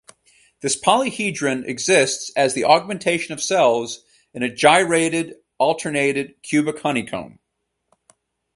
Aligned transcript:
This 0.61 0.75
polyhedron 0.75 1.63
exists 1.67 2.31
as 2.35 2.55
the 2.55 2.63
augmentation 2.65 3.35
of 3.35 3.39
cells 3.39 4.03
in 4.33 4.41
a 4.41 4.49
gyrated 4.51 5.35
alternated 5.59 6.41
cubic 6.41 6.79
honeycomb. 6.79 7.37